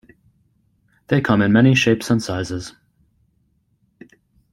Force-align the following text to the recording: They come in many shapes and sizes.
They 1.09 1.21
come 1.21 1.43
in 1.43 1.51
many 1.53 1.75
shapes 1.75 2.09
and 2.09 2.23
sizes. 2.23 2.73